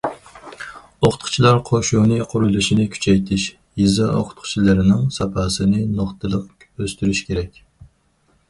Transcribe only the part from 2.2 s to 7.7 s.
قۇرۇلۇشىنى كۈچەيتىش، يېزا ئوقۇتقۇچىلىرىنىڭ ساپاسىنى نۇقتىلىق ئۆستۈرۈش كېرەك.